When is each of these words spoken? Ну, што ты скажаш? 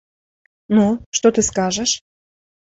Ну, 0.77 0.85
што 1.19 1.27
ты 1.37 1.45
скажаш? 1.51 1.97